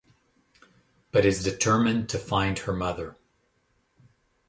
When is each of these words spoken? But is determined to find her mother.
But 1.11 1.25
is 1.25 1.43
determined 1.43 2.09
to 2.09 2.17
find 2.17 2.57
her 2.57 2.73
mother. 2.73 3.17